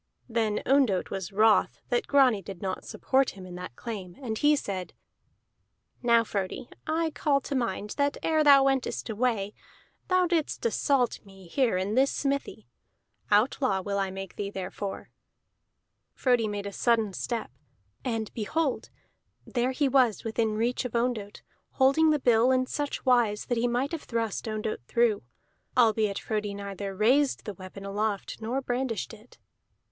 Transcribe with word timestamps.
Then 0.27 0.63
Ondott 0.65 1.11
was 1.11 1.31
wroth 1.31 1.77
that 1.89 2.07
Grani 2.07 2.41
did 2.41 2.59
not 2.59 2.85
support 2.85 3.29
him 3.37 3.45
in 3.45 3.53
that 3.53 3.75
claim, 3.75 4.15
and 4.19 4.35
he 4.35 4.55
said: 4.55 4.95
"Now, 6.01 6.23
Frodi, 6.23 6.71
I 6.87 7.11
call 7.11 7.39
to 7.41 7.53
mind 7.53 7.91
that 7.97 8.17
ere 8.23 8.43
thou 8.43 8.63
wentest 8.63 9.11
away, 9.11 9.53
thou 10.07 10.25
didst 10.25 10.65
assault 10.65 11.23
me 11.23 11.45
here 11.47 11.77
in 11.77 11.93
this 11.93 12.09
smithy. 12.11 12.67
Outlaw 13.29 13.81
will 13.81 13.99
I 13.99 14.09
make 14.09 14.37
thee 14.37 14.49
therefor." 14.49 15.11
Frodi 16.15 16.47
made 16.47 16.65
a 16.65 16.73
sudden 16.73 17.13
step, 17.13 17.51
and 18.03 18.33
behold! 18.33 18.89
there 19.45 19.69
he 19.69 19.87
was 19.87 20.23
within 20.23 20.55
reach 20.55 20.83
of 20.83 20.93
Ondott, 20.95 21.43
holding 21.73 22.09
the 22.09 22.17
bill 22.17 22.51
in 22.51 22.65
such 22.65 23.05
wise 23.05 23.45
that 23.45 23.57
he 23.59 23.67
might 23.67 23.91
have 23.91 24.01
thrust 24.05 24.47
Ondott 24.47 24.81
through, 24.87 25.21
albeit 25.77 26.17
Frodi 26.17 26.55
neither 26.55 26.95
raised 26.95 27.45
the 27.45 27.53
weapon 27.53 27.85
aloft 27.85 28.41
nor 28.41 28.61
brandished 28.63 29.13
it. 29.13 29.37